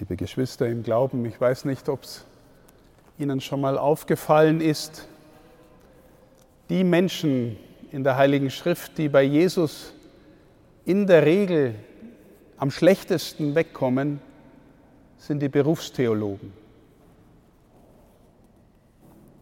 Liebe 0.00 0.16
Geschwister 0.16 0.66
im 0.66 0.82
Glauben, 0.82 1.24
ich 1.24 1.40
weiß 1.40 1.66
nicht, 1.66 1.88
ob 1.88 2.02
es 2.02 2.24
Ihnen 3.16 3.40
schon 3.40 3.60
mal 3.60 3.78
aufgefallen 3.78 4.60
ist, 4.60 5.06
die 6.68 6.82
Menschen 6.82 7.56
in 7.92 8.02
der 8.02 8.16
Heiligen 8.16 8.50
Schrift, 8.50 8.98
die 8.98 9.08
bei 9.08 9.22
Jesus 9.22 9.92
in 10.84 11.06
der 11.06 11.24
Regel 11.24 11.76
am 12.56 12.72
schlechtesten 12.72 13.54
wegkommen, 13.54 14.20
sind 15.16 15.40
die 15.40 15.48
Berufstheologen. 15.48 16.52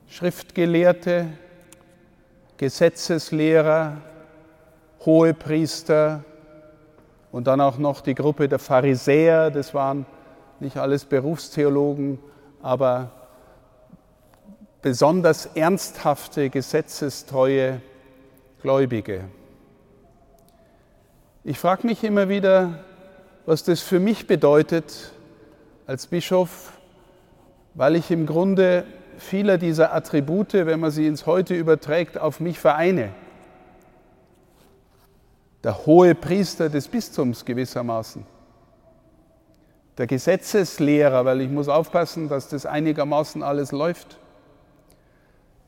Schriftgelehrte, 0.07 1.29
Gesetzeslehrer, 2.59 4.03
Hohepriester 5.07 6.23
und 7.31 7.47
dann 7.47 7.63
auch 7.63 7.79
noch 7.79 8.03
die 8.03 8.15
Gruppe 8.15 8.51
der 8.51 8.59
Pharisäer, 8.59 9.51
das 9.51 9.73
waren 9.73 10.05
nicht 10.63 10.77
alles 10.77 11.05
Berufstheologen, 11.05 12.19
aber 12.63 13.11
besonders 14.81 15.47
ernsthafte, 15.47 16.51
gesetzestreue 16.51 17.83
Gläubige. 18.63 19.25
Ich 21.45 21.59
frage 21.59 21.87
mich 21.87 22.05
immer 22.05 22.29
wieder, 22.29 22.85
was 23.45 23.65
das 23.65 23.81
für 23.81 23.99
mich 23.99 24.29
bedeutet 24.29 25.13
als 25.87 26.07
Bischof, 26.07 26.73
weil 27.75 27.97
ich 27.97 28.13
im 28.13 28.25
Grunde 28.25 28.85
vieler 29.19 29.59
dieser 29.59 29.93
Attribute, 29.93 30.55
wenn 30.55 30.79
man 30.79 30.93
sie 30.93 31.09
ins 31.09 31.27
Heute 31.27 31.55
überträgt, 31.55 32.19
auf 32.19 32.39
mich 32.39 32.61
vereine. 32.61 33.11
Der 35.65 35.87
hohe 35.87 36.15
Priester 36.15 36.69
des 36.69 36.87
Bistums 36.87 37.45
gewissermaßen. 37.45 38.25
Der 39.99 40.07
Gesetzeslehrer, 40.07 41.25
weil 41.25 41.43
ich 41.43 41.51
muss 41.51 41.69
aufpassen, 41.69 42.29
dass 42.29 42.49
das 42.49 42.65
einigermaßen 42.65 43.43
alles 43.43 43.73
läuft. 43.73 44.19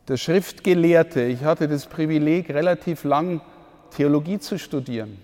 Der 0.09 0.17
Schriftgelehrte, 0.17 1.23
ich 1.23 1.45
hatte 1.45 1.69
das 1.69 1.87
Privileg, 1.87 2.49
relativ 2.51 3.05
lang 3.05 3.41
Theologie 3.91 4.39
zu 4.39 4.59
studieren. 4.59 5.19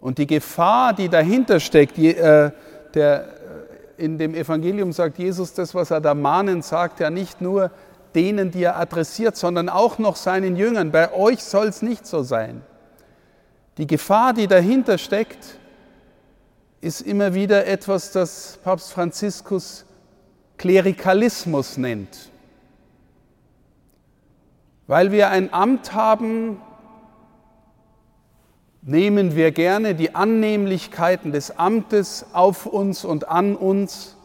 Und 0.00 0.18
die 0.18 0.26
Gefahr, 0.26 0.92
die 0.92 1.08
dahinter 1.08 1.58
steckt, 1.58 1.98
äh, 1.98 2.50
der, 2.94 3.24
äh, 3.98 4.04
in 4.04 4.18
dem 4.18 4.34
Evangelium 4.34 4.92
sagt 4.92 5.18
Jesus 5.18 5.54
das, 5.54 5.74
was 5.74 5.90
er 5.90 6.00
da 6.00 6.14
mahnend 6.14 6.64
sagt, 6.64 7.00
ja 7.00 7.10
nicht 7.10 7.40
nur 7.40 7.70
denen, 8.14 8.50
die 8.50 8.64
er 8.64 8.78
adressiert, 8.78 9.36
sondern 9.36 9.68
auch 9.68 9.98
noch 9.98 10.16
seinen 10.16 10.56
Jüngern. 10.56 10.90
Bei 10.90 11.12
euch 11.12 11.42
soll 11.42 11.68
es 11.68 11.82
nicht 11.82 12.06
so 12.06 12.22
sein. 12.22 12.62
Die 13.78 13.86
Gefahr, 13.86 14.32
die 14.32 14.46
dahinter 14.46 14.98
steckt, 14.98 15.58
ist 16.80 17.00
immer 17.00 17.34
wieder 17.34 17.66
etwas, 17.66 18.12
das 18.12 18.58
Papst 18.62 18.92
Franziskus 18.92 19.84
Klerikalismus 20.58 21.76
nennt. 21.76 22.30
Weil 24.86 25.10
wir 25.12 25.30
ein 25.30 25.52
Amt 25.52 25.92
haben, 25.94 26.60
nehmen 28.82 29.34
wir 29.34 29.50
gerne 29.50 29.94
die 29.94 30.14
Annehmlichkeiten 30.14 31.32
des 31.32 31.58
Amtes 31.58 32.26
auf 32.32 32.66
uns 32.66 33.04
und 33.04 33.28
an 33.28 33.56
uns. 33.56 34.16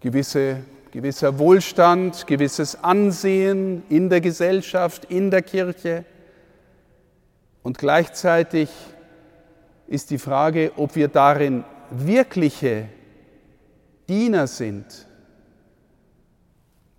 Gewisse, 0.00 0.62
gewisser 0.90 1.38
Wohlstand, 1.38 2.26
gewisses 2.26 2.84
Ansehen 2.84 3.82
in 3.88 4.10
der 4.10 4.20
Gesellschaft, 4.20 5.06
in 5.06 5.30
der 5.30 5.42
Kirche. 5.42 6.04
Und 7.62 7.78
gleichzeitig 7.78 8.68
ist 9.88 10.10
die 10.10 10.18
Frage, 10.18 10.72
ob 10.76 10.96
wir 10.96 11.08
darin 11.08 11.64
wirkliche 11.90 12.88
Diener 14.08 14.46
sind, 14.46 15.06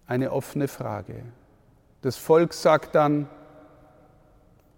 eine 0.05 0.31
offene 0.31 0.67
Frage. 0.67 1.23
Das 2.01 2.15
Volk 2.15 2.53
sagt 2.53 2.95
dann, 2.95 3.27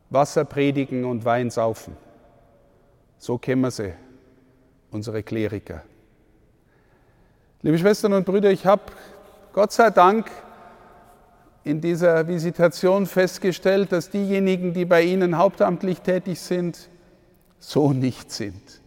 Wasser 0.09 0.45
predigen 0.45 1.05
und 1.05 1.23
Wein 1.23 1.51
saufen. 1.51 1.95
So 3.17 3.37
kennen 3.37 3.61
wir 3.61 3.71
sie, 3.71 3.93
unsere 4.89 5.21
Kleriker. 5.21 5.83
Liebe 7.61 7.77
Schwestern 7.77 8.13
und 8.13 8.25
Brüder, 8.25 8.49
ich 8.49 8.65
habe 8.65 8.83
Gott 9.53 9.71
sei 9.71 9.89
Dank 9.91 10.31
in 11.63 11.81
dieser 11.81 12.27
Visitation 12.27 13.05
festgestellt, 13.05 13.91
dass 13.91 14.09
diejenigen, 14.09 14.73
die 14.73 14.85
bei 14.85 15.03
Ihnen 15.03 15.37
hauptamtlich 15.37 15.99
tätig 16.01 16.39
sind, 16.39 16.89
so 17.59 17.93
nicht 17.93 18.31
sind. 18.31 18.81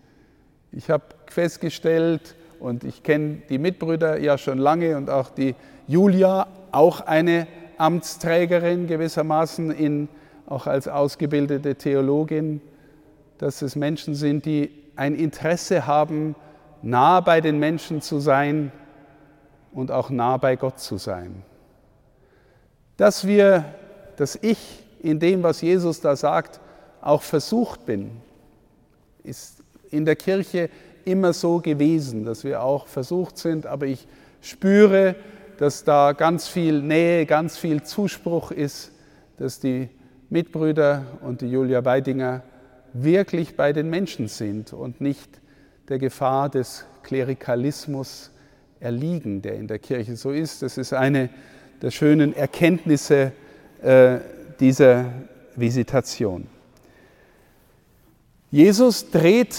Ich 0.72 0.90
habe 0.90 1.04
festgestellt, 1.26 2.34
und 2.62 2.84
ich 2.84 3.02
kenne 3.02 3.42
die 3.48 3.58
Mitbrüder 3.58 4.20
ja 4.20 4.38
schon 4.38 4.58
lange 4.58 4.96
und 4.96 5.10
auch 5.10 5.30
die 5.30 5.56
Julia, 5.88 6.46
auch 6.70 7.00
eine 7.00 7.48
Amtsträgerin 7.76 8.86
gewissermaßen 8.86 9.72
in 9.72 10.08
auch 10.46 10.68
als 10.68 10.86
ausgebildete 10.86 11.74
Theologin, 11.74 12.60
dass 13.38 13.62
es 13.62 13.74
Menschen 13.74 14.14
sind, 14.14 14.44
die 14.44 14.70
ein 14.94 15.16
Interesse 15.16 15.88
haben, 15.88 16.36
nah 16.82 17.20
bei 17.20 17.40
den 17.40 17.58
Menschen 17.58 18.00
zu 18.00 18.20
sein 18.20 18.70
und 19.72 19.90
auch 19.90 20.10
nah 20.10 20.36
bei 20.36 20.54
Gott 20.54 20.78
zu 20.78 20.98
sein. 20.98 21.42
Dass 22.96 23.26
wir, 23.26 23.64
dass 24.16 24.36
ich 24.36 24.84
in 25.00 25.18
dem, 25.18 25.42
was 25.42 25.62
Jesus 25.62 26.00
da 26.00 26.14
sagt, 26.14 26.60
auch 27.00 27.22
versucht 27.22 27.86
bin, 27.86 28.12
ist 29.24 29.62
in 29.90 30.04
der 30.04 30.16
Kirche 30.16 30.70
immer 31.04 31.32
so 31.32 31.60
gewesen, 31.60 32.24
dass 32.24 32.44
wir 32.44 32.62
auch 32.62 32.86
versucht 32.86 33.38
sind, 33.38 33.66
aber 33.66 33.86
ich 33.86 34.06
spüre, 34.40 35.14
dass 35.58 35.84
da 35.84 36.12
ganz 36.12 36.48
viel 36.48 36.80
Nähe, 36.82 37.26
ganz 37.26 37.56
viel 37.56 37.82
Zuspruch 37.82 38.50
ist, 38.50 38.92
dass 39.38 39.60
die 39.60 39.88
Mitbrüder 40.30 41.04
und 41.20 41.40
die 41.40 41.50
Julia 41.50 41.84
Weidinger 41.84 42.42
wirklich 42.92 43.56
bei 43.56 43.72
den 43.72 43.90
Menschen 43.90 44.28
sind 44.28 44.72
und 44.72 45.00
nicht 45.00 45.40
der 45.88 45.98
Gefahr 45.98 46.48
des 46.48 46.84
Klerikalismus 47.02 48.30
erliegen, 48.80 49.42
der 49.42 49.54
in 49.54 49.68
der 49.68 49.78
Kirche 49.78 50.16
so 50.16 50.30
ist. 50.30 50.62
Das 50.62 50.78
ist 50.78 50.92
eine 50.92 51.30
der 51.80 51.90
schönen 51.90 52.34
Erkenntnisse 52.34 53.32
äh, 53.82 54.18
dieser 54.60 55.06
Visitation. 55.56 56.46
Jesus 58.52 59.10
dreht 59.10 59.58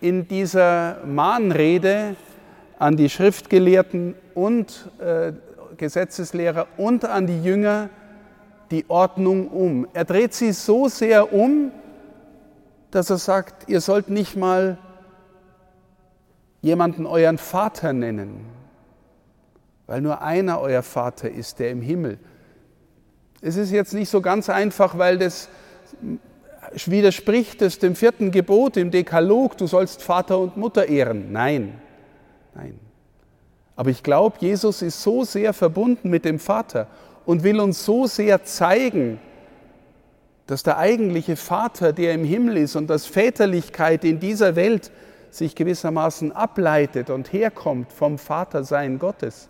in 0.00 0.26
dieser 0.26 0.98
Mahnrede 1.06 2.16
an 2.76 2.96
die 2.96 3.08
Schriftgelehrten 3.08 4.16
und 4.34 4.90
äh, 4.98 5.32
Gesetzeslehrer 5.76 6.66
und 6.76 7.04
an 7.04 7.28
die 7.28 7.40
Jünger 7.40 7.88
die 8.72 8.84
Ordnung 8.88 9.46
um. 9.46 9.86
Er 9.92 10.04
dreht 10.04 10.34
sie 10.34 10.50
so 10.50 10.88
sehr 10.88 11.32
um, 11.32 11.70
dass 12.90 13.10
er 13.10 13.18
sagt, 13.18 13.68
ihr 13.68 13.80
sollt 13.80 14.08
nicht 14.08 14.34
mal 14.34 14.76
jemanden 16.62 17.06
euren 17.06 17.38
Vater 17.38 17.92
nennen, 17.92 18.44
weil 19.86 20.00
nur 20.00 20.20
einer 20.20 20.60
euer 20.60 20.82
Vater 20.82 21.30
ist, 21.30 21.60
der 21.60 21.70
im 21.70 21.80
Himmel. 21.80 22.18
Es 23.40 23.54
ist 23.54 23.70
jetzt 23.70 23.94
nicht 23.94 24.10
so 24.10 24.20
ganz 24.20 24.50
einfach, 24.50 24.98
weil 24.98 25.16
das 25.16 25.48
widerspricht 26.72 27.62
es 27.62 27.78
dem 27.78 27.94
vierten 27.94 28.30
Gebot 28.30 28.76
im 28.76 28.90
Dekalog, 28.90 29.56
du 29.56 29.66
sollst 29.66 30.02
Vater 30.02 30.38
und 30.38 30.56
Mutter 30.56 30.88
ehren. 30.88 31.32
Nein, 31.32 31.80
nein. 32.54 32.78
Aber 33.76 33.90
ich 33.90 34.02
glaube, 34.02 34.36
Jesus 34.40 34.82
ist 34.82 35.02
so 35.02 35.24
sehr 35.24 35.52
verbunden 35.52 36.10
mit 36.10 36.24
dem 36.24 36.38
Vater 36.38 36.86
und 37.24 37.42
will 37.42 37.60
uns 37.60 37.84
so 37.84 38.06
sehr 38.06 38.44
zeigen, 38.44 39.18
dass 40.46 40.62
der 40.62 40.78
eigentliche 40.78 41.36
Vater, 41.36 41.92
der 41.92 42.12
im 42.12 42.24
Himmel 42.24 42.56
ist 42.56 42.76
und 42.76 42.88
dass 42.88 43.06
Väterlichkeit 43.06 44.04
in 44.04 44.20
dieser 44.20 44.56
Welt 44.56 44.90
sich 45.30 45.54
gewissermaßen 45.54 46.32
ableitet 46.32 47.08
und 47.08 47.32
herkommt 47.32 47.92
vom 47.92 48.18
Vatersein 48.18 48.98
Gottes. 48.98 49.48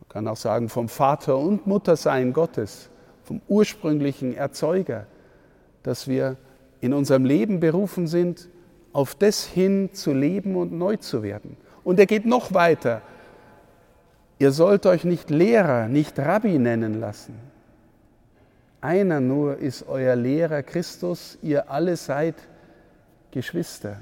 Man 0.00 0.08
kann 0.08 0.28
auch 0.28 0.36
sagen 0.36 0.68
vom 0.68 0.88
Vater 0.88 1.36
und 1.38 1.66
Muttersein 1.66 2.32
Gottes, 2.32 2.88
vom 3.22 3.42
ursprünglichen 3.46 4.34
Erzeuger, 4.34 5.06
dass 5.84 6.08
wir 6.08 6.36
in 6.80 6.92
unserem 6.92 7.24
Leben 7.24 7.60
berufen 7.60 8.08
sind, 8.08 8.48
auf 8.92 9.14
das 9.14 9.44
hin 9.44 9.90
zu 9.92 10.12
leben 10.12 10.56
und 10.56 10.72
neu 10.72 10.96
zu 10.96 11.22
werden. 11.22 11.56
Und 11.84 12.00
er 12.00 12.06
geht 12.06 12.26
noch 12.26 12.52
weiter. 12.52 13.02
Ihr 14.38 14.50
sollt 14.50 14.86
euch 14.86 15.04
nicht 15.04 15.30
Lehrer, 15.30 15.86
nicht 15.86 16.18
Rabbi 16.18 16.58
nennen 16.58 16.98
lassen. 17.00 17.38
Einer 18.80 19.20
nur 19.20 19.58
ist 19.58 19.86
euer 19.88 20.16
Lehrer 20.16 20.62
Christus, 20.62 21.38
ihr 21.42 21.70
alle 21.70 21.96
seid 21.96 22.34
Geschwister. 23.30 23.96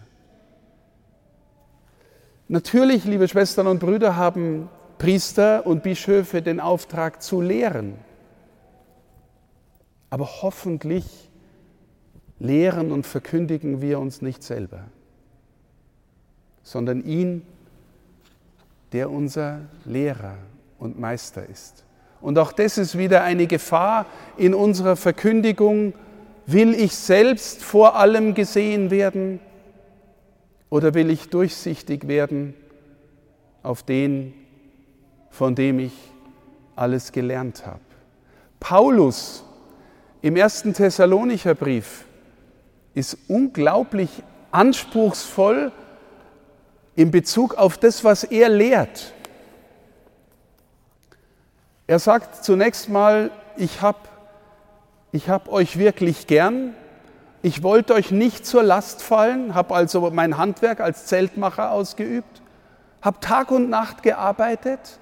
Natürlich, 2.49 3.05
liebe 3.05 3.29
Schwestern 3.29 3.67
und 3.67 3.79
Brüder, 3.79 4.17
haben 4.17 4.69
Priester 4.99 5.67
und 5.67 5.82
Bischöfe 5.82 6.43
den 6.43 6.61
Auftrag 6.61 7.23
zu 7.23 7.40
lehren. 7.40 7.94
Aber 10.11 10.26
hoffentlich 10.43 11.31
lehren 12.43 12.91
und 12.91 13.06
verkündigen 13.06 13.81
wir 13.81 14.00
uns 14.00 14.21
nicht 14.21 14.43
selber, 14.43 14.81
sondern 16.65 17.05
ihn, 17.05 17.47
der 18.91 19.11
unser 19.11 19.61
Lehrer 19.85 20.37
und 20.79 20.99
Meister 20.99 21.49
ist. 21.49 21.85
Und 22.21 22.39
auch 22.39 22.50
das 22.50 22.79
ist 22.79 22.99
wieder 22.99 23.23
eine 23.23 23.47
Gefahr 23.47 24.06
in 24.37 24.55
unserer 24.55 24.97
Verkündigung. 24.97 25.94
Will 26.47 26.75
ich 26.75 26.97
selbst 26.97 27.62
vor 27.62 27.94
allem 27.97 28.35
gesehen 28.35 28.91
werden 28.91 29.39
oder 30.69 30.94
will 30.94 31.11
ich 31.11 31.31
durchsichtig 31.31 32.09
werden 32.09 32.55
auf 33.62 33.85
den, 33.85 34.35
von 35.31 35.55
dem 35.55 35.79
ich 35.79 35.93
alles 36.75 37.12
gelernt 37.12 37.65
habe? 37.67 37.81
Paulus 38.59 39.44
im 40.23 40.35
ersten 40.37 40.75
Thessalonicher 40.75 41.55
Brief 41.55 42.05
ist 42.94 43.17
unglaublich 43.29 44.11
anspruchsvoll 44.50 45.73
in 46.94 47.11
Bezug 47.11 47.55
auf 47.55 47.79
das, 47.79 48.05
was 48.05 48.25
er 48.25 48.49
lehrt. 48.49 49.12
Er 51.87 51.99
sagt 51.99 52.44
zunächst 52.44 52.89
mal, 52.89 53.31
ich 53.56 53.83
habe 53.83 53.99
ich 55.15 55.29
hab 55.29 55.50
euch 55.50 55.79
wirklich 55.79 56.27
gern, 56.27 56.75
ich 57.43 57.62
wollte 57.62 57.93
euch 57.93 58.11
nicht 58.12 58.47
zur 58.47 58.62
Last 58.62 59.03
fallen, 59.03 59.55
habe 59.55 59.75
also 59.75 60.11
mein 60.11 60.39
Handwerk 60.39 60.81
als 60.81 61.06
Zeltmacher 61.06 61.73
ausgeübt, 61.73 62.41
habe 63.03 63.21
Tag 63.21 63.50
und 63.50 63.69
Nacht 63.69 64.03
gearbeitet 64.03 65.00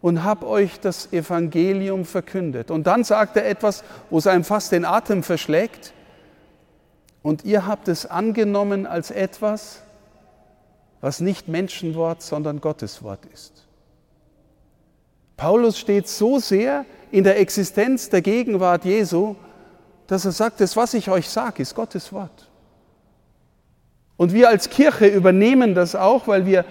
und 0.00 0.22
habe 0.22 0.46
euch 0.46 0.78
das 0.78 1.12
Evangelium 1.12 2.04
verkündet. 2.04 2.70
Und 2.70 2.86
dann 2.86 3.02
sagt 3.02 3.36
er 3.36 3.48
etwas, 3.48 3.82
wo 4.10 4.18
es 4.18 4.26
einem 4.26 4.44
fast 4.44 4.72
den 4.72 4.84
Atem 4.84 5.22
verschlägt. 5.22 5.94
Und 7.22 7.44
ihr 7.44 7.66
habt 7.66 7.88
es 7.88 8.06
angenommen 8.06 8.86
als 8.86 9.10
etwas, 9.10 9.82
was 11.00 11.20
nicht 11.20 11.48
Menschenwort, 11.48 12.22
sondern 12.22 12.60
Gottes 12.60 13.02
Wort 13.02 13.24
ist. 13.26 13.66
Paulus 15.36 15.78
steht 15.78 16.08
so 16.08 16.38
sehr 16.38 16.84
in 17.10 17.24
der 17.24 17.38
Existenz 17.38 18.10
der 18.10 18.22
Gegenwart 18.22 18.84
Jesu, 18.84 19.36
dass 20.08 20.24
er 20.24 20.32
sagt, 20.32 20.60
das, 20.60 20.76
was 20.76 20.94
ich 20.94 21.10
euch 21.10 21.28
sage, 21.28 21.62
ist 21.62 21.74
Gottes 21.74 22.12
Wort. 22.12 22.48
Und 24.16 24.32
wir 24.32 24.48
als 24.48 24.68
Kirche 24.68 25.06
übernehmen 25.06 25.74
das 25.74 25.94
auch, 25.94 26.26
weil 26.26 26.44
wir 26.44 26.64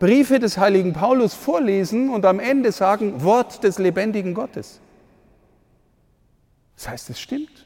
Briefe 0.00 0.40
des 0.40 0.58
heiligen 0.58 0.92
Paulus 0.92 1.34
vorlesen 1.34 2.10
und 2.10 2.24
am 2.24 2.40
Ende 2.40 2.72
sagen, 2.72 3.22
Wort 3.22 3.62
des 3.62 3.78
lebendigen 3.78 4.34
Gottes. 4.34 4.80
Das 6.74 6.88
heißt, 6.88 7.10
es 7.10 7.20
stimmt. 7.20 7.64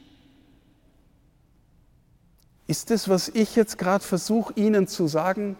Ist 2.69 2.91
das, 2.91 3.09
was 3.09 3.29
ich 3.29 3.55
jetzt 3.55 3.79
gerade 3.79 4.03
versuche, 4.03 4.53
Ihnen 4.55 4.85
zu 4.85 5.07
sagen, 5.07 5.57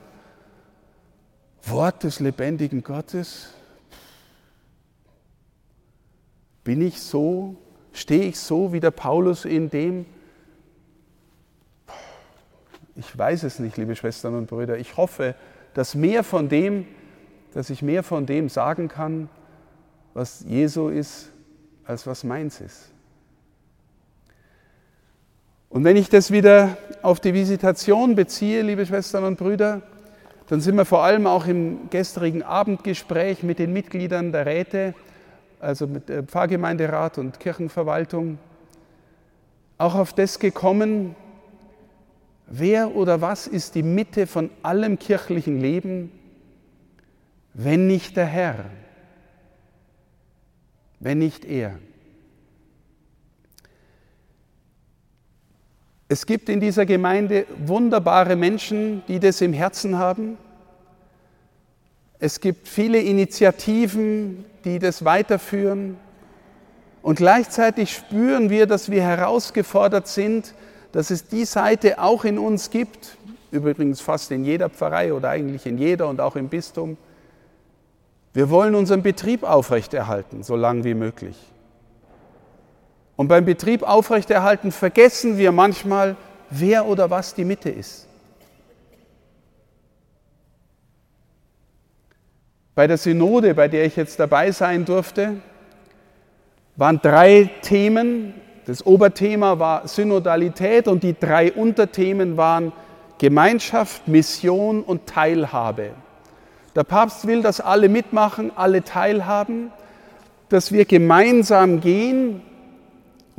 Wort 1.64 2.04
des 2.04 2.20
lebendigen 2.20 2.84
Gottes? 2.84 3.50
Bin 6.64 6.82
ich 6.82 7.02
so, 7.02 7.56
stehe 7.94 8.26
ich 8.26 8.38
so 8.38 8.74
wie 8.74 8.80
der 8.80 8.92
Paulus 8.92 9.46
in 9.46 9.72
dem? 9.72 10.06
Ich 12.96 13.18
weiß 13.18 13.42
es 13.42 13.58
nicht, 13.58 13.76
liebe 13.78 13.96
Schwestern 13.96 14.36
und 14.36 14.46
Brüder. 14.46 14.78
Ich 14.78 14.96
hoffe, 14.96 15.34
dass 15.74 15.96
mehr 15.96 16.24
von 16.24 16.48
dem, 16.48 16.86
dass 17.56 17.72
ich 17.72 17.82
mehr 17.82 18.04
von 18.04 18.28
dem 18.28 18.50
sagen 18.50 18.88
kann, 18.88 19.30
was 20.14 20.42
Jesu 20.42 20.90
ist, 20.90 21.32
als 21.86 22.06
was 22.06 22.24
meins 22.24 22.62
ist. 22.62 22.92
Und 25.70 25.84
wenn 25.84 25.98
ich 25.98 26.10
das 26.10 26.32
wieder 26.32 26.78
auf 27.04 27.20
die 27.20 27.34
Visitation 27.34 28.16
beziehe, 28.16 28.64
liebe 28.64 28.86
Schwestern 28.86 29.24
und 29.24 29.38
Brüder, 29.38 29.84
dann 30.48 30.62
sind 30.62 30.76
wir 30.76 30.86
vor 30.86 31.04
allem 31.04 31.28
auch 31.28 31.46
im 31.46 31.92
gestrigen 31.92 32.42
Abendgespräch 32.42 33.44
mit 33.44 33.60
den 33.60 33.72
Mitgliedern 33.72 34.32
der 34.32 34.48
Räte, 34.48 34.96
also 35.60 35.86
mit 35.86 36.10
der 36.10 36.24
Pfarrgemeinderat 36.24 37.20
und 37.20 37.40
Kirchenverwaltung, 37.40 38.40
auch 39.78 39.94
auf 39.94 40.12
das 40.14 40.40
gekommen, 40.40 41.16
wer 42.48 42.96
oder 42.96 43.22
was 43.22 43.46
ist 43.46 43.76
die 43.76 43.84
Mitte 43.84 44.26
von 44.26 44.50
allem 44.64 44.98
kirchlichen 44.98 45.60
Leben, 45.62 46.12
wenn 47.54 47.86
nicht 47.86 48.18
der 48.18 48.26
Herr, 48.26 48.66
wenn 51.00 51.20
nicht 51.20 51.46
er. 51.46 51.78
Es 56.12 56.26
gibt 56.26 56.50
in 56.50 56.60
dieser 56.60 56.88
Gemeinde 56.88 57.46
wunderbare 57.60 58.36
Menschen, 58.36 59.04
die 59.08 59.20
das 59.20 59.42
im 59.42 59.54
Herzen 59.54 60.00
haben. 60.00 60.40
Es 62.18 62.40
gibt 62.40 62.68
viele 62.68 63.00
Initiativen, 63.00 64.44
die 64.66 64.80
das 64.80 65.06
weiterführen. 65.06 65.98
Und 67.04 67.18
gleichzeitig 67.18 67.94
spüren 67.94 68.50
wir, 68.50 68.66
dass 68.66 68.90
wir 68.90 69.04
herausgefordert 69.04 70.08
sind, 70.08 70.56
dass 70.94 71.12
es 71.12 71.28
die 71.28 71.46
Seite 71.46 72.02
auch 72.02 72.26
in 72.26 72.40
uns 72.40 72.72
gibt, 72.72 73.16
übrigens 73.52 74.02
fast 74.02 74.32
in 74.32 74.44
jeder 74.44 74.70
Pfarrei 74.70 75.14
oder 75.14 75.30
eigentlich 75.30 75.68
in 75.68 75.78
jeder 75.78 76.08
und 76.10 76.22
auch 76.22 76.36
im 76.36 76.50
Bistum. 76.50 76.98
Wir 78.34 78.50
wollen 78.50 78.74
unseren 78.74 79.04
Betrieb 79.04 79.44
aufrechterhalten, 79.44 80.42
so 80.42 80.56
lang 80.56 80.84
wie 80.84 80.96
möglich. 80.96 81.38
Und 83.20 83.28
beim 83.28 83.44
Betrieb 83.44 83.84
aufrechterhalten 83.84 84.72
vergessen 84.72 85.38
wir 85.38 85.52
manchmal, 85.52 86.16
wer 86.50 86.86
oder 86.86 87.10
was 87.10 87.34
die 87.36 87.44
Mitte 87.44 87.70
ist. 87.70 88.08
Bei 92.76 92.88
der 92.88 92.98
Synode, 92.98 93.56
bei 93.56 93.68
der 93.68 93.84
ich 93.84 93.98
jetzt 93.98 94.22
dabei 94.22 94.54
sein 94.54 94.86
durfte, 94.86 95.34
waren 96.78 97.02
drei 97.02 97.50
Themen. 97.62 98.36
Das 98.66 98.86
Oberthema 98.86 99.60
war 99.60 99.86
Synodalität 99.86 100.88
und 100.88 101.04
die 101.04 101.20
drei 101.20 101.52
Unterthemen 101.52 102.38
waren 102.38 102.72
Gemeinschaft, 103.18 104.08
Mission 104.08 104.82
und 104.82 105.08
Teilhabe. 105.08 105.90
Der 106.74 106.86
Papst 106.86 107.28
will, 107.28 107.42
dass 107.42 107.60
alle 107.60 107.90
mitmachen, 107.90 108.54
alle 108.56 108.82
teilhaben, 108.82 109.74
dass 110.48 110.72
wir 110.72 110.86
gemeinsam 110.86 111.82
gehen 111.82 112.44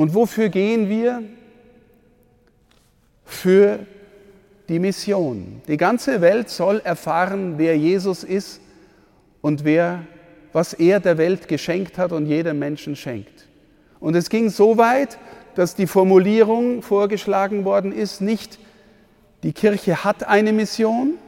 und 0.01 0.15
wofür 0.15 0.49
gehen 0.49 0.89
wir? 0.89 1.23
Für 3.23 3.81
die 4.71 4.79
Mission. 4.79 5.61
Die 5.69 5.77
ganze 5.77 6.23
Welt 6.23 6.49
soll 6.49 6.81
erfahren, 6.83 7.59
wer 7.59 7.77
Jesus 7.77 8.25
ist 8.25 8.63
und 9.43 9.63
wer, 9.63 10.07
was 10.55 10.73
er 10.73 11.01
der 11.01 11.19
Welt 11.19 11.49
geschenkt 11.49 11.99
hat 11.99 12.13
und 12.13 12.25
jedem 12.25 12.59
Menschen 12.59 12.97
schenkt. 12.97 13.47
Und 14.01 14.17
es 14.17 14.31
ging 14.31 14.49
so 14.49 14.79
weit, 14.79 15.19
dass 15.55 15.75
die 15.75 15.87
Formulierung 15.87 16.81
vorgeschlagen 16.81 17.67
worden 17.67 17.93
ist, 17.93 18.23
nicht 18.23 18.59
die 19.43 19.53
Kirche 19.53 20.03
hat 20.03 20.27
eine 20.27 20.55
Mission, 20.55 21.19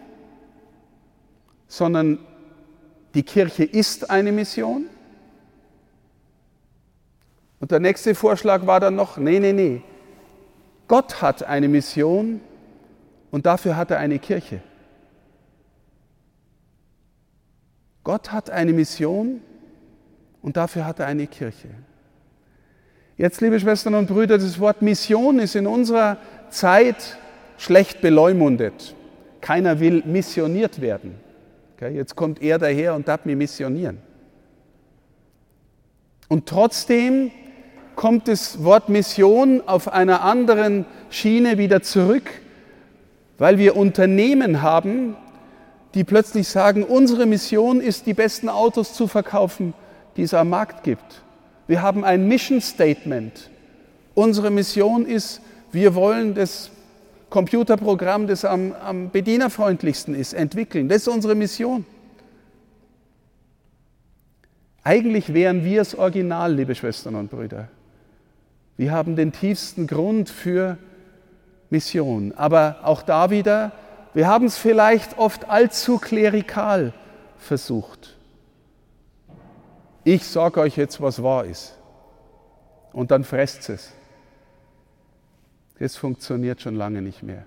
sondern 1.69 2.21
die 3.13 3.23
Kirche 3.23 3.65
ist 3.65 4.09
eine 4.09 4.33
Mission. 4.33 4.87
Und 7.63 7.71
der 7.71 7.79
nächste 7.79 8.17
Vorschlag 8.17 8.67
war 8.67 8.81
dann 8.81 8.97
noch, 8.97 9.19
nee, 9.19 9.39
nee, 9.39 9.53
nee, 9.53 9.83
Gott 10.89 11.23
hat 11.23 11.45
eine 11.45 11.69
Mission 11.69 12.41
und 13.31 13.47
dafür 13.47 13.77
hat 13.77 13.93
er 13.93 14.01
eine 14.01 14.19
Kirche. 14.19 14.61
Gott 18.03 18.33
hat 18.33 18.51
eine 18.51 18.73
Mission 18.73 19.43
und 20.43 20.57
dafür 20.57 20.85
hat 20.85 20.99
er 20.99 21.07
eine 21.07 21.29
Kirche. 21.29 21.69
Jetzt, 23.17 23.41
liebe 23.41 23.61
Schwestern 23.61 23.95
und 23.95 24.09
Brüder, 24.09 24.39
das 24.39 24.59
Wort 24.59 24.83
Mission 24.83 25.39
ist 25.39 25.55
in 25.55 25.69
unserer 25.69 26.17
Zeit 26.51 27.17
schlecht 27.59 28.01
beleumundet. 28.01 28.97
Keiner 29.41 29.79
will 29.79 30.03
missioniert 30.05 30.81
werden. 30.81 31.15
Jetzt 31.79 32.17
kommt 32.17 32.43
er 32.43 32.59
daher 32.59 32.97
und 32.97 33.07
darf 33.07 33.25
mir 33.25 33.37
missionieren. 33.37 33.99
Und 36.29 36.47
trotzdem 36.47 37.31
kommt 37.97 38.29
das 38.29 38.65
Wort 38.65 38.89
Mission 38.89 39.63
auf 39.67 39.93
einer 39.93 40.23
anderen 40.23 40.85
Schiene 41.11 41.59
wieder 41.59 41.83
zurück, 41.83 42.31
weil 43.39 43.59
wir 43.59 43.77
Unternehmen 43.77 44.63
haben, 44.63 45.17
die 45.95 46.05
plötzlich 46.05 46.49
sagen, 46.49 46.85
unsere 46.85 47.27
Mission 47.27 47.81
ist, 47.81 48.07
die 48.07 48.15
besten 48.15 48.49
Autos 48.49 48.95
zu 48.95 49.07
verkaufen, 49.07 49.75
die 50.17 50.23
es 50.23 50.35
am 50.35 50.49
Markt 50.49 50.85
gibt. 50.85 51.23
Wir 51.67 51.83
haben 51.83 52.05
ein 52.05 52.29
Mission 52.29 52.61
Statement. 52.61 53.51
Unsere 54.15 54.51
Mission 54.51 55.07
ist, 55.07 55.41
wir 55.71 55.95
wollen 55.95 56.35
das 56.35 56.71
Computerprogramm, 57.31 58.27
das 58.27 58.45
am, 58.45 58.73
am 58.75 59.11
bedienerfreundlichsten 59.11 60.15
ist, 60.15 60.35
entwickeln. 60.35 60.89
Das 60.89 60.99
ist 61.03 61.09
unsere 61.09 61.35
Mission. 61.35 61.87
Eigentlich 64.85 65.33
wären 65.33 65.65
wir 65.65 65.79
das 65.79 65.95
Original, 65.95 66.55
liebe 66.55 66.75
Schwestern 66.75 67.15
und 67.15 67.31
Brüder. 67.31 67.69
Wir 68.77 68.93
haben 68.93 69.17
den 69.17 69.33
tiefsten 69.33 69.87
Grund 69.87 70.31
für 70.31 70.79
Mission. 71.71 72.33
Aber 72.37 72.81
auch 72.83 73.03
da 73.03 73.31
wieder, 73.31 73.73
wir 74.15 74.29
haben 74.29 74.47
es 74.47 74.59
vielleicht 74.59 75.19
oft 75.19 75.49
allzu 75.49 75.99
klerikal 75.99 76.93
versucht. 77.39 78.17
Ich 80.05 80.27
sage 80.27 80.61
euch 80.61 80.77
jetzt, 80.77 81.01
was 81.01 81.23
wahr 81.23 81.45
ist. 81.45 81.79
Und 82.93 83.11
dann 83.11 83.25
fresst 83.25 83.71
es. 83.71 83.93
Das 85.79 85.97
funktioniert 85.97 86.61
schon 86.61 86.77
lange 86.77 87.03
nicht 87.03 87.23
mehr. 87.23 87.45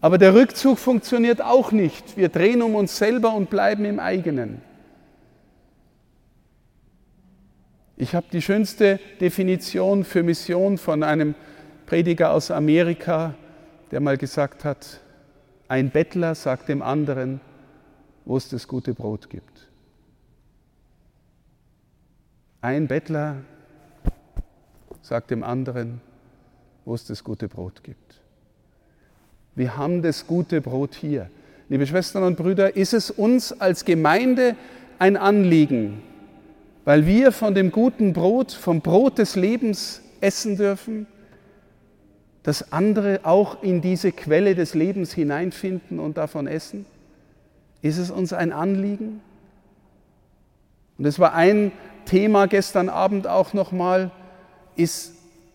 Aber 0.00 0.16
der 0.16 0.34
Rückzug 0.34 0.78
funktioniert 0.78 1.42
auch 1.42 1.72
nicht. 1.72 2.16
Wir 2.16 2.28
drehen 2.28 2.62
um 2.62 2.74
uns 2.74 2.96
selber 2.96 3.34
und 3.34 3.50
bleiben 3.50 3.84
im 3.84 3.98
eigenen. 3.98 4.62
Ich 8.00 8.14
habe 8.14 8.26
die 8.30 8.40
schönste 8.40 9.00
Definition 9.20 10.04
für 10.04 10.22
Mission 10.22 10.78
von 10.78 11.02
einem 11.02 11.34
Prediger 11.84 12.32
aus 12.32 12.52
Amerika, 12.52 13.34
der 13.90 13.98
mal 13.98 14.16
gesagt 14.16 14.64
hat, 14.64 15.00
ein 15.66 15.90
Bettler 15.90 16.36
sagt 16.36 16.68
dem 16.68 16.80
anderen, 16.80 17.40
wo 18.24 18.36
es 18.36 18.48
das 18.48 18.68
gute 18.68 18.94
Brot 18.94 19.28
gibt. 19.28 19.66
Ein 22.60 22.86
Bettler 22.86 23.38
sagt 25.02 25.32
dem 25.32 25.42
anderen, 25.42 26.00
wo 26.84 26.94
es 26.94 27.04
das 27.04 27.24
gute 27.24 27.48
Brot 27.48 27.82
gibt. 27.82 28.20
Wir 29.56 29.76
haben 29.76 30.02
das 30.02 30.24
gute 30.24 30.60
Brot 30.60 30.94
hier. 30.94 31.30
Liebe 31.68 31.84
Schwestern 31.84 32.22
und 32.22 32.36
Brüder, 32.36 32.76
ist 32.76 32.94
es 32.94 33.10
uns 33.10 33.50
als 33.60 33.84
Gemeinde 33.84 34.54
ein 35.00 35.16
Anliegen, 35.16 36.00
weil 36.88 37.04
wir 37.04 37.32
von 37.32 37.52
dem 37.52 37.70
guten 37.70 38.14
Brot, 38.14 38.50
vom 38.50 38.80
Brot 38.80 39.18
des 39.18 39.36
Lebens 39.36 40.00
essen 40.22 40.56
dürfen, 40.56 41.06
dass 42.44 42.72
andere 42.72 43.20
auch 43.24 43.62
in 43.62 43.82
diese 43.82 44.10
Quelle 44.10 44.54
des 44.54 44.72
Lebens 44.72 45.12
hineinfinden 45.12 46.00
und 46.00 46.16
davon 46.16 46.46
essen? 46.46 46.86
Ist 47.82 47.98
es 47.98 48.10
uns 48.10 48.32
ein 48.32 48.54
Anliegen? 48.54 49.20
Und 50.96 51.04
es 51.04 51.18
war 51.18 51.34
ein 51.34 51.72
Thema 52.06 52.46
gestern 52.46 52.88
Abend 52.88 53.26
auch 53.26 53.52
nochmal, 53.52 54.10
ist, 54.74 55.12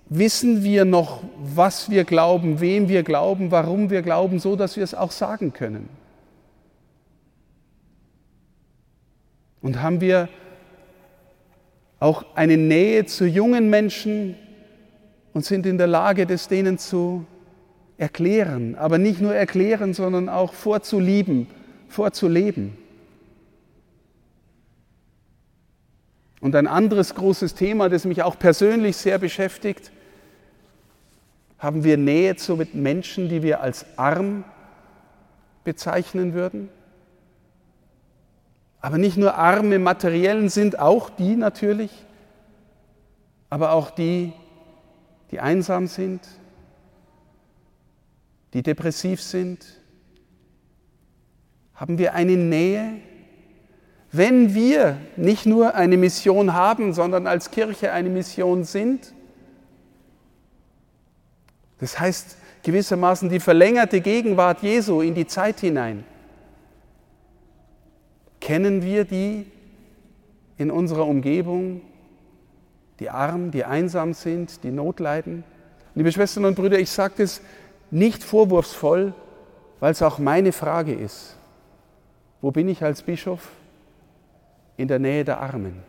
wissen 0.09 0.63
wir 0.63 0.85
noch, 0.85 1.23
was 1.39 1.89
wir 1.89 2.03
glauben, 2.03 2.59
wem 2.59 2.89
wir 2.89 3.01
glauben, 3.01 3.49
warum 3.49 3.89
wir 3.89 4.03
glauben, 4.03 4.37
so 4.37 4.55
dass 4.55 4.77
wir 4.77 4.83
es 4.83 4.93
auch 4.93 5.09
sagen 5.09 5.51
können? 5.51 5.89
Und 9.63 9.81
haben 9.81 9.99
wir 9.99 10.29
auch 12.03 12.25
eine 12.35 12.57
Nähe 12.57 13.05
zu 13.05 13.25
jungen 13.25 13.69
Menschen 13.69 14.35
und 15.31 15.45
sind 15.45 15.65
in 15.65 15.77
der 15.77 15.87
Lage, 15.87 16.25
das 16.25 16.49
denen 16.49 16.77
zu 16.77 17.25
erklären. 17.97 18.75
Aber 18.75 18.97
nicht 18.97 19.21
nur 19.21 19.33
erklären, 19.33 19.93
sondern 19.93 20.27
auch 20.27 20.51
vorzulieben, 20.51 21.47
vorzuleben. 21.87 22.77
Und 26.41 26.57
ein 26.57 26.67
anderes 26.67 27.15
großes 27.15 27.55
Thema, 27.55 27.87
das 27.87 28.03
mich 28.03 28.21
auch 28.21 28.37
persönlich 28.37 28.97
sehr 28.97 29.17
beschäftigt, 29.17 29.93
haben 31.57 31.85
wir 31.85 31.95
Nähe 31.95 32.35
zu 32.35 32.61
Menschen, 32.73 33.29
die 33.29 33.43
wir 33.43 33.61
als 33.61 33.85
arm 33.97 34.43
bezeichnen 35.63 36.33
würden? 36.33 36.67
Aber 38.83 38.97
nicht 38.97 39.15
nur 39.15 39.35
Arme 39.35 39.79
materiellen 39.79 40.49
sind 40.49 40.77
auch 40.77 41.09
die 41.09 41.37
natürlich, 41.37 41.89
aber 43.49 43.71
auch 43.71 43.89
die, 43.89 44.33
die 45.31 45.39
einsam 45.39 45.87
sind, 45.87 46.19
die 48.53 48.61
depressiv 48.61 49.21
sind. 49.21 49.65
Haben 51.75 51.97
wir 51.97 52.13
eine 52.13 52.35
Nähe? 52.35 52.95
Wenn 54.11 54.53
wir 54.53 54.97
nicht 55.15 55.45
nur 55.45 55.75
eine 55.75 55.95
Mission 55.95 56.51
haben, 56.51 56.91
sondern 56.91 57.25
als 57.25 57.51
Kirche 57.51 57.93
eine 57.93 58.09
Mission 58.09 58.65
sind, 58.65 59.13
das 61.79 61.97
heißt 61.97 62.35
gewissermaßen 62.63 63.29
die 63.29 63.39
verlängerte 63.39 64.01
Gegenwart 64.01 64.61
Jesu 64.61 64.99
in 64.99 65.15
die 65.15 65.25
Zeit 65.25 65.61
hinein, 65.61 66.03
Kennen 68.43 68.83
wir 68.83 69.05
die 69.05 69.45
in 70.57 70.69
unserer 70.69 71.07
Umgebung, 71.07 71.79
die 72.99 73.09
arm, 73.09 73.51
die 73.51 73.63
einsam 73.63 74.13
sind, 74.13 74.65
die 74.65 74.69
Not 74.69 74.99
leiden? 74.99 75.45
Liebe 75.95 76.11
Schwestern 76.11 76.43
und 76.43 76.55
Brüder, 76.55 76.77
ich 76.77 76.89
sage 76.89 77.13
das 77.19 77.39
nicht 77.89 78.21
vorwurfsvoll, 78.21 79.13
weil 79.79 79.93
es 79.93 80.01
auch 80.01 80.19
meine 80.19 80.51
Frage 80.51 80.93
ist. 80.93 81.37
Wo 82.41 82.51
bin 82.51 82.67
ich 82.67 82.83
als 82.83 83.01
Bischof? 83.01 83.47
In 84.75 84.89
der 84.89 84.99
Nähe 84.99 85.23
der 85.23 85.39
Armen. 85.39 85.81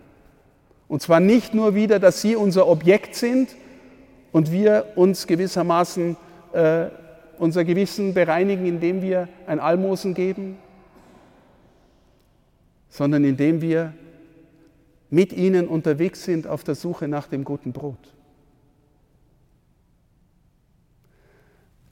Und 0.87 1.03
zwar 1.03 1.19
nicht 1.19 1.55
nur 1.55 1.75
wieder, 1.75 1.99
dass 1.99 2.23
sie 2.23 2.37
unser 2.37 2.69
Objekt 2.69 3.17
sind 3.17 3.49
und 4.31 4.53
wir 4.53 4.93
uns 4.95 5.27
gewissermaßen 5.27 6.17
äh, 6.53 6.85
unser 7.37 7.65
Gewissen 7.65 8.15
bereinigen, 8.15 8.65
indem 8.65 9.03
wir 9.03 9.29
ein 9.49 9.59
Almosen 9.59 10.15
geben, 10.15 10.57
sondern 12.95 13.25
indem 13.25 13.61
wir 13.61 13.93
mit 15.11 15.33
ihnen 15.33 15.67
unterwegs 15.67 16.23
sind 16.23 16.47
auf 16.47 16.63
der 16.63 16.77
Suche 16.77 17.09
nach 17.09 17.27
dem 17.27 17.43
guten 17.43 17.73
Brot. 17.73 17.99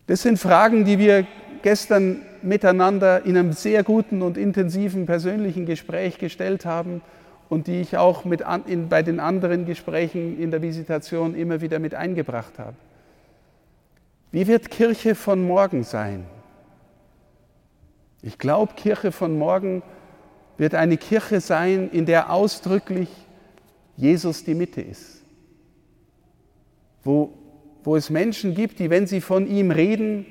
Das 0.07 0.23
sind 0.23 0.39
Fragen, 0.39 0.85
die 0.85 1.01
wir 1.01 1.27
gestern 1.63 2.23
miteinander 2.43 3.27
in 3.27 3.37
einem 3.37 3.53
sehr 3.53 3.83
guten 3.83 4.23
und 4.23 4.39
intensiven 4.39 5.05
persönlichen 5.05 5.67
Gespräch 5.67 6.19
gestellt 6.19 6.65
haben 6.65 7.03
und 7.49 7.67
die 7.67 7.81
ich 7.81 7.97
auch 7.97 8.25
mit 8.25 8.43
an, 8.43 8.65
in, 8.67 8.89
bei 8.89 9.03
den 9.03 9.19
anderen 9.19 9.67
Gesprächen 9.67 10.39
in 10.39 10.53
der 10.53 10.63
Visitation 10.63 11.35
immer 11.35 11.61
wieder 11.61 11.81
mit 11.81 11.97
eingebracht 11.97 12.61
habe. 12.61 12.77
Wie 14.31 14.47
wird 14.47 14.71
Kirche 14.71 15.17
von 15.17 15.45
morgen 15.45 15.83
sein? 15.83 16.27
Ich 18.23 18.39
glaube, 18.39 18.75
Kirche 18.77 19.11
von 19.11 19.37
morgen 19.37 19.83
wird 20.59 20.75
eine 20.75 20.97
Kirche 20.97 21.41
sein, 21.41 21.91
in 21.91 22.07
der 22.07 22.31
ausdrücklich 22.31 23.09
Jesus 23.97 24.45
die 24.45 24.55
Mitte 24.55 24.81
ist. 24.81 25.23
Wo, 27.05 27.33
wo 27.85 27.97
es 27.97 28.11
Menschen 28.11 28.55
gibt, 28.55 28.79
die, 28.79 28.91
wenn 28.91 29.07
sie 29.07 29.21
von 29.21 29.49
ihm 29.49 29.71
reden, 29.71 30.27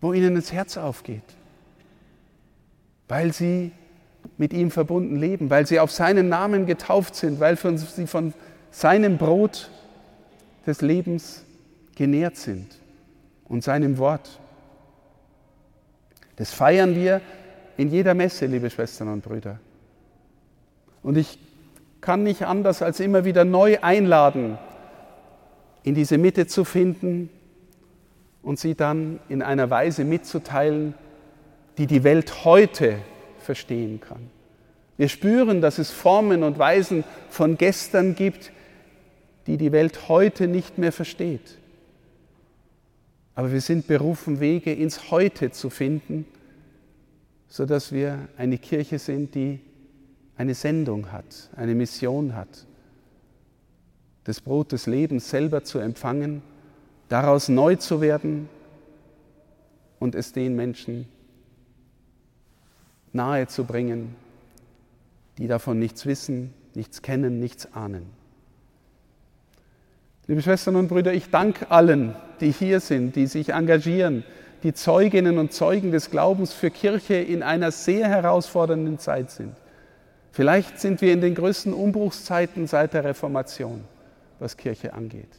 wo 0.00 0.12
ihnen 0.12 0.34
das 0.34 0.52
Herz 0.52 0.76
aufgeht, 0.76 1.22
weil 3.08 3.32
sie 3.32 3.72
mit 4.36 4.52
ihm 4.52 4.70
verbunden 4.70 5.16
leben, 5.16 5.50
weil 5.50 5.66
sie 5.66 5.80
auf 5.80 5.90
seinen 5.90 6.28
Namen 6.28 6.66
getauft 6.66 7.14
sind, 7.14 7.40
weil 7.40 7.56
sie 7.56 8.06
von 8.06 8.32
seinem 8.70 9.18
Brot 9.18 9.70
des 10.66 10.80
Lebens 10.80 11.44
genährt 11.96 12.36
sind 12.36 12.78
und 13.48 13.64
seinem 13.64 13.98
Wort. 13.98 14.38
Das 16.36 16.52
feiern 16.52 16.94
wir 16.94 17.20
in 17.80 17.88
jeder 17.88 18.12
Messe, 18.12 18.44
liebe 18.44 18.68
Schwestern 18.68 19.08
und 19.08 19.24
Brüder. 19.24 19.58
Und 21.02 21.16
ich 21.16 21.38
kann 22.02 22.22
nicht 22.22 22.42
anders 22.42 22.82
als 22.82 23.00
immer 23.00 23.24
wieder 23.24 23.46
neu 23.46 23.78
einladen, 23.80 24.58
in 25.82 25.94
diese 25.94 26.18
Mitte 26.18 26.46
zu 26.46 26.66
finden 26.66 27.30
und 28.42 28.58
sie 28.58 28.74
dann 28.74 29.18
in 29.30 29.40
einer 29.40 29.70
Weise 29.70 30.04
mitzuteilen, 30.04 30.92
die 31.78 31.86
die 31.86 32.04
Welt 32.04 32.44
heute 32.44 32.98
verstehen 33.38 33.98
kann. 33.98 34.28
Wir 34.98 35.08
spüren, 35.08 35.62
dass 35.62 35.78
es 35.78 35.90
Formen 35.90 36.42
und 36.42 36.58
Weisen 36.58 37.02
von 37.30 37.56
gestern 37.56 38.14
gibt, 38.14 38.52
die 39.46 39.56
die 39.56 39.72
Welt 39.72 40.10
heute 40.10 40.48
nicht 40.48 40.76
mehr 40.76 40.92
versteht. 40.92 41.56
Aber 43.34 43.52
wir 43.52 43.62
sind 43.62 43.86
berufen, 43.86 44.38
Wege 44.38 44.70
ins 44.70 45.10
Heute 45.10 45.50
zu 45.50 45.70
finden 45.70 46.26
sodass 47.50 47.92
wir 47.92 48.28
eine 48.38 48.56
Kirche 48.56 48.98
sind, 48.98 49.34
die 49.34 49.60
eine 50.36 50.54
Sendung 50.54 51.12
hat, 51.12 51.50
eine 51.56 51.74
Mission 51.74 52.34
hat, 52.34 52.66
das 54.24 54.40
Brot 54.40 54.72
des 54.72 54.86
Lebens 54.86 55.28
selber 55.28 55.64
zu 55.64 55.80
empfangen, 55.80 56.42
daraus 57.08 57.48
neu 57.48 57.76
zu 57.76 58.00
werden 58.00 58.48
und 59.98 60.14
es 60.14 60.32
den 60.32 60.54
Menschen 60.54 61.06
nahe 63.12 63.48
zu 63.48 63.64
bringen, 63.64 64.14
die 65.36 65.48
davon 65.48 65.78
nichts 65.78 66.06
wissen, 66.06 66.54
nichts 66.74 67.02
kennen, 67.02 67.40
nichts 67.40 67.72
ahnen. 67.74 68.06
Liebe 70.28 70.42
Schwestern 70.42 70.76
und 70.76 70.86
Brüder, 70.86 71.12
ich 71.12 71.30
danke 71.30 71.72
allen, 71.72 72.14
die 72.40 72.52
hier 72.52 72.78
sind, 72.78 73.16
die 73.16 73.26
sich 73.26 73.48
engagieren, 73.48 74.22
die 74.62 74.74
Zeuginnen 74.74 75.38
und 75.38 75.52
Zeugen 75.52 75.92
des 75.92 76.10
Glaubens 76.10 76.52
für 76.52 76.70
Kirche 76.70 77.14
in 77.14 77.42
einer 77.42 77.70
sehr 77.70 78.08
herausfordernden 78.08 78.98
Zeit 78.98 79.30
sind. 79.30 79.54
Vielleicht 80.32 80.78
sind 80.78 81.00
wir 81.00 81.12
in 81.12 81.20
den 81.20 81.34
größten 81.34 81.72
Umbruchszeiten 81.72 82.66
seit 82.66 82.94
der 82.94 83.04
Reformation, 83.04 83.84
was 84.38 84.56
Kirche 84.56 84.92
angeht. 84.92 85.30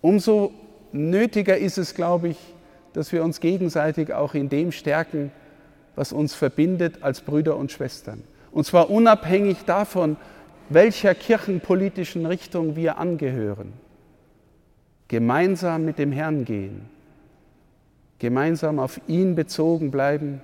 Umso 0.00 0.52
nötiger 0.92 1.56
ist 1.56 1.78
es, 1.78 1.94
glaube 1.94 2.28
ich, 2.28 2.38
dass 2.92 3.12
wir 3.12 3.24
uns 3.24 3.40
gegenseitig 3.40 4.12
auch 4.12 4.34
in 4.34 4.48
dem 4.48 4.72
stärken, 4.72 5.30
was 5.94 6.12
uns 6.12 6.34
verbindet 6.34 7.02
als 7.02 7.20
Brüder 7.20 7.56
und 7.56 7.72
Schwestern. 7.72 8.22
Und 8.52 8.64
zwar 8.64 8.90
unabhängig 8.90 9.64
davon, 9.64 10.16
welcher 10.68 11.14
kirchenpolitischen 11.14 12.26
Richtung 12.26 12.76
wir 12.76 12.98
angehören. 12.98 13.72
Gemeinsam 15.08 15.84
mit 15.84 15.98
dem 15.98 16.12
Herrn 16.12 16.44
gehen, 16.44 16.88
gemeinsam 18.18 18.78
auf 18.78 19.00
ihn 19.06 19.34
bezogen 19.34 19.90
bleiben 19.90 20.40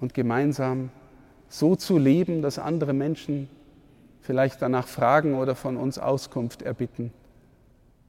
und 0.00 0.14
gemeinsam 0.14 0.90
so 1.48 1.76
zu 1.76 1.98
leben, 1.98 2.42
dass 2.42 2.58
andere 2.58 2.92
Menschen 2.92 3.48
vielleicht 4.20 4.60
danach 4.62 4.86
fragen 4.86 5.34
oder 5.34 5.54
von 5.54 5.76
uns 5.76 5.98
Auskunft 5.98 6.62
erbitten, 6.62 7.12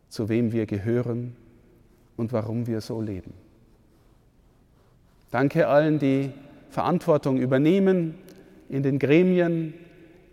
zu 0.10 0.30
wem 0.30 0.52
wir 0.52 0.66
gehören 0.66 1.36
und 2.18 2.34
warum 2.34 2.68
wir 2.68 2.82
so 2.82 3.02
leben. 3.02 3.34
Danke 5.32 5.68
allen, 5.68 6.00
die 6.00 6.32
Verantwortung 6.70 7.38
übernehmen 7.38 8.16
in 8.68 8.84
den 8.84 9.00
Gremien, 9.00 9.74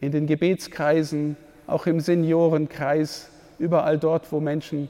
in 0.01 0.13
den 0.13 0.27
Gebetskreisen, 0.27 1.37
auch 1.67 1.87
im 1.87 2.01
Seniorenkreis, 2.01 3.31
überall 3.59 3.99
dort, 3.99 4.31
wo 4.33 4.41
Menschen 4.41 4.89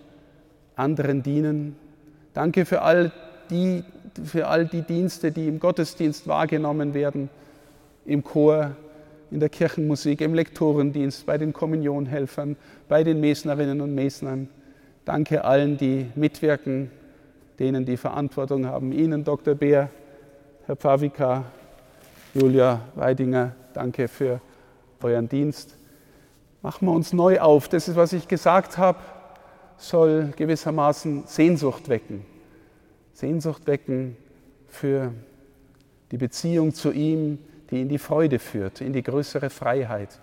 anderen 0.74 1.22
dienen. 1.22 1.76
Danke 2.34 2.64
für 2.64 2.82
all 2.82 3.12
die, 3.50 3.84
für 4.24 4.48
all 4.48 4.66
die 4.66 4.82
Dienste, 4.82 5.32
die 5.32 5.48
im 5.48 5.60
Gottesdienst 5.60 6.26
wahrgenommen 6.26 6.94
werden, 6.94 7.28
im 8.04 8.22
Chor, 8.22 8.72
in 9.30 9.40
der 9.40 9.48
Kirchenmusik, 9.48 10.20
im 10.20 10.34
Lektorendienst, 10.34 11.26
bei 11.26 11.38
den 11.38 11.52
Kommunionhelfern, 11.52 12.56
bei 12.88 13.02
den 13.02 13.20
Mesnerinnen 13.20 13.80
und 13.80 13.94
Mesnern. 13.94 14.48
Danke 15.04 15.44
allen, 15.44 15.76
die 15.76 16.06
mitwirken, 16.14 16.90
denen 17.58 17.84
die 17.84 17.96
Verantwortung 17.96 18.66
haben. 18.66 18.92
Ihnen, 18.92 19.24
Dr. 19.24 19.54
Beer, 19.54 19.90
Herr 20.66 20.76
Pavika, 20.76 21.44
Julia 22.34 22.80
Weidinger, 22.94 23.52
danke 23.72 24.08
für 24.08 24.40
euren 25.02 25.28
Dienst. 25.28 25.76
Machen 26.62 26.86
wir 26.88 26.92
uns 26.92 27.12
neu 27.12 27.40
auf. 27.40 27.68
Das 27.68 27.86
ist, 27.88 27.96
was 27.96 28.12
ich 28.12 28.26
gesagt 28.26 28.76
habe, 28.76 28.98
soll 29.76 30.32
gewissermaßen 30.36 31.24
Sehnsucht 31.26 31.88
wecken. 31.88 32.24
Sehnsucht 33.16 33.66
wecken 33.66 34.14
für 34.68 35.10
die 36.10 36.18
Beziehung 36.18 36.74
zu 36.74 36.92
ihm, 36.92 37.38
die 37.70 37.80
in 37.80 37.88
die 37.88 37.98
Freude 37.98 38.38
führt, 38.38 38.82
in 38.82 38.92
die 38.92 39.02
größere 39.02 39.48
Freiheit. 39.48 40.20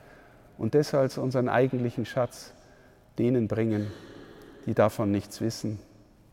Und 0.60 0.76
das 0.76 0.94
als 0.94 1.18
unseren 1.18 1.50
eigentlichen 1.50 2.06
Schatz 2.06 2.54
denen 3.18 3.48
bringen, 3.48 3.88
die 4.68 4.76
davon 4.76 5.10
nichts 5.10 5.42
wissen 5.42 5.80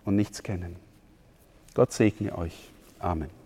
und 0.04 0.16
nichts 0.16 0.42
kennen. 0.42 0.76
Gott 1.74 1.92
segne 1.92 2.36
euch. 2.36 2.70
Amen. 2.98 3.39